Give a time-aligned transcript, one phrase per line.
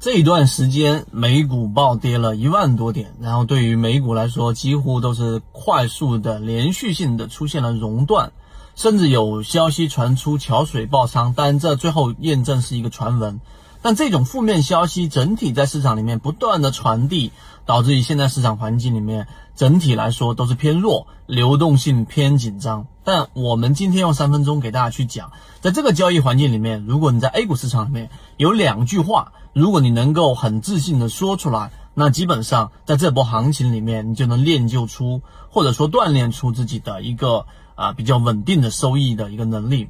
[0.00, 8.32] 这一段时间，美股暴跌了一万多点，然后对于美股来说，几乎都是快速的、连续性的出现了熔断，
[8.74, 13.42] 甚至有消息传出桥水爆仓，但这最后验证是一个传闻。
[13.82, 17.30] 但这种负面消息整体在市场里面不断的传递，
[17.66, 22.86] 导致于现在市场环境里面整体来说都是偏弱，流动性偏紧张。
[23.12, 29.32] 但我们今天用三分钟给大家去讲，在这个交易环境里面，如果你在 A 股市场里面有两句话。
[29.52, 39.88] 如果你能够很自信的说出来，那基本上在这波行情里面，你就能练就出或者说锻炼出自己的一个啊比较稳定的收益的一个能力。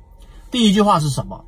[0.51, 1.45] 第一句话是什么？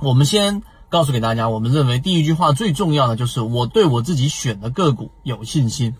[0.00, 5.94] 我们先告诉给大家，我们认为第一句话最重要的就是我对我自己选的个股有信心。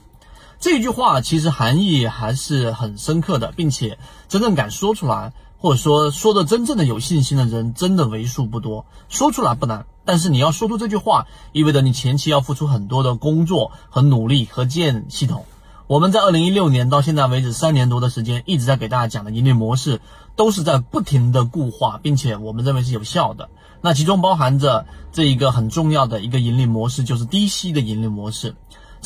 [0.59, 5.33] 这句话其实含义还是很深刻的，并且真正敢说出来。
[5.59, 15.47] 或者说说的真正的有信心的人真的为数不多，说出来不难，但是你要说出这句话，意味着你前期要付出很多的工作和努力和建系统。
[15.87, 20.03] 我们在二零一六年到现在为止三年多的时间，一直在给大家讲的盈利模式，
[20.37, 23.49] 都是在不停的固化，并且我们认为是有效的。
[23.81, 28.55] 那其中包含着这一个很重要的一个盈利模式，就是低息的盈利模式。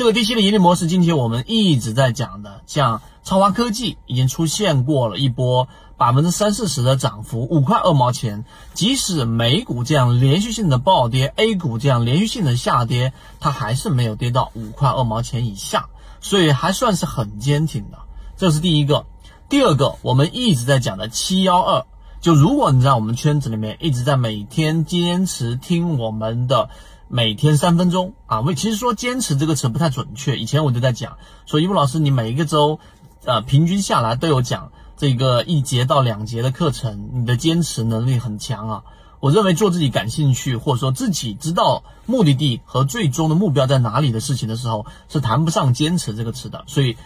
[0.01, 5.69] 这个低息的盈利模式，近期我们一直在讲的，像超华科技已经出现过了一波。
[5.99, 8.47] 百分之三四十的涨幅，五块二毛钱。
[8.73, 15.91] 即使美股这样连续性的暴跌，A 股这样连续性的下跌，它还是没有跌到五块二毛钱以下，
[16.23, 17.99] 所以还算是很坚挺的。
[18.39, 19.05] 这是第一个。
[19.51, 21.85] 第二个，我们一直在讲的七幺二，
[22.23, 26.71] 就如果你在我们圈子里面一直在每天坚持听我们的
[27.13, 30.39] 每天三分钟啊，为其实说坚持这个词不太准确。
[30.39, 32.79] 以前我就在讲说，一木老师，你每一个周，
[33.25, 34.71] 呃，平均下来都有讲。
[34.97, 38.83] 这个一节到两节的课程，你的坚持能力很强啊！
[39.19, 46.63] 我认为做自己感兴趣，或者说自己知道目的地和最终的目标在哪里的事情的时候，是谈不上坚持这个词的。
[46.69, 46.97] 所以，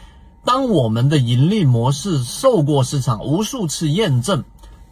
[0.44, 4.44] 当我们的盈利模式受过市场无数次验证，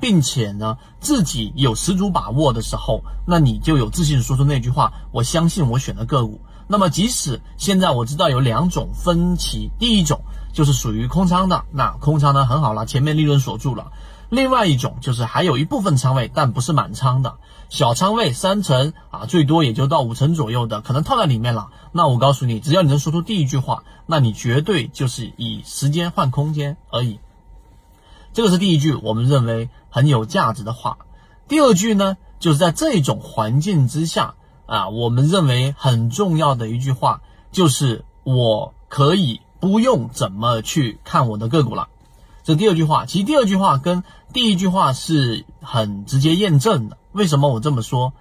[0.03, 6.41] 并且呢自己有十足把握的时候，那你就有自信说出那句话：我相信我选的个股。
[6.67, 10.21] 那么，即使现在我知道有两种分歧，第一种。
[10.53, 13.91] 就是属于空仓的，那空仓呢很好了，前面利润锁住了。
[14.29, 17.37] 另外一种就是还有一部分仓位，但不是满仓的，
[17.71, 21.71] 小仓位三成啊，最多也就到五成左右的，可能套在里面了。
[21.93, 27.19] 那我告诉你，只要你能说出第一句话，那你绝对就是以时间换空间而已。
[28.33, 30.99] 这个是第一句，我们认为很有价值的话。
[31.49, 34.35] 第二句呢，就是在这种环境之下
[34.67, 39.41] 啊，我们认为很重要的一句话，就是我可以。
[39.63, 41.87] 不用怎么去看我的个股了，
[42.43, 46.99] 这第二句话，其实第二句话跟第一句话是很直接验证的。
[47.13, 48.13] 为什么我这么说？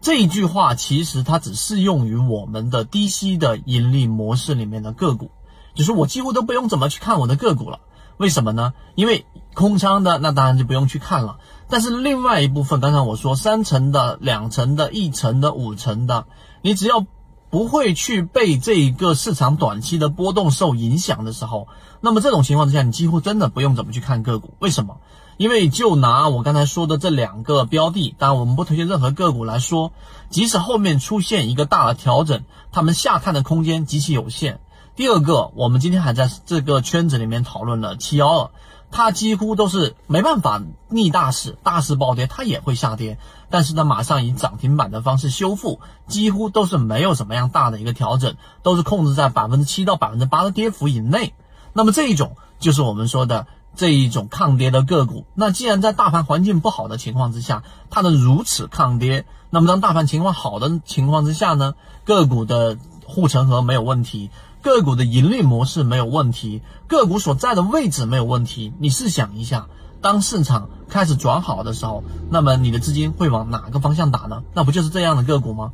[0.00, 5.30] 这一句话其实它只适用于我们的低息的盈利模式里面的个股，
[5.74, 7.80] 就是我几乎都不用怎么去看我的个股了。
[8.16, 8.72] 为什么呢？
[8.94, 9.26] 因为
[9.56, 16.26] 空仓的那当然就不用去看了，但是另外一部分，刚才我说三成的、两成的、一成的、五成的，
[16.62, 17.04] 你只要。
[17.48, 21.68] 不会去被这一个市场短期的波动受影响的时候，
[22.00, 24.54] 那么这种情况之下，你几乎真的不用怎么去看个股。
[24.58, 24.98] 为什么？
[25.38, 29.92] 因为就拿我刚才说的这两个标的，当然我们不推荐任何个股来说，
[30.28, 32.42] 即使后面出现一个大的调整，
[32.72, 34.58] 他们下探的空间极其有限。
[34.96, 38.50] 第二个，我们今天还在这个圈子里面讨论了七幺二。
[38.90, 43.18] 它几乎都是没办法逆大势，大势暴跌它也会下跌，
[43.50, 51.34] 但是呢，马上以涨停板的方式修复，几乎都是没有什么样大的一个调整，都是控制在百分之七到百分之八的跌幅以内。
[51.74, 55.26] 那么这一种就是我们说的这一种抗跌的个股。
[55.34, 61.74] 那既然在大盘环境不好的情况之下，它能如此抗跌，那么当大盘情况好的情况之下呢，
[62.04, 62.78] 个股的
[63.16, 64.28] 护城河没有问题。
[64.60, 68.74] 个股的盈利模式没有问题，个股所在的位置没有问题。
[68.78, 69.68] 你试想一下，
[70.02, 74.42] 当市场开始转好的时候，那么你的资金会往哪个方向打呢？
[74.52, 75.72] 那不就是这样的个股吗？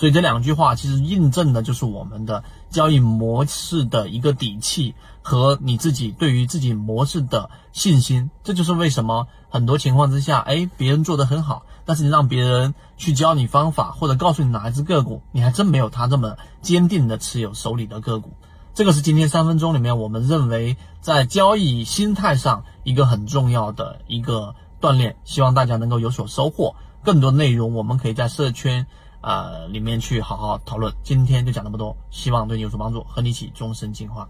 [0.00, 8.30] 所以这两句话其实印证的就是我们的交易模式的一个底气和你自己对于自己模式的信心。
[8.42, 18.32] 这就是为什么很多情况之下，哎，别人做的很好，但是你让别人去教你方法或者告诉你哪一只个股，你还真没有他这么坚定的持有手里的个股。
[18.72, 26.74] 这个是今天三分钟里面我们认为在交易心态上一个很重要的一个锻炼，希望大家能够有所收获。
[27.04, 28.86] 更多内容我们可以在社圈
[29.20, 30.94] 啊里面去好好讨论。
[31.02, 34.28] 今天就讲那么多，希望对你有所帮助，和你一起终身进化。